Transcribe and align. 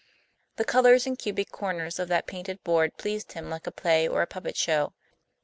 The 0.55 0.63
colors 0.65 1.05
and 1.05 1.15
cubic 1.15 1.51
corners 1.51 1.99
of 1.99 2.07
that 2.07 2.25
painted 2.25 2.63
board 2.63 2.97
pleased 2.97 3.33
him 3.33 3.51
like 3.51 3.67
a 3.67 3.71
play 3.71 4.07
or 4.07 4.23
a 4.23 4.25
puppet 4.25 4.57
show. 4.57 4.93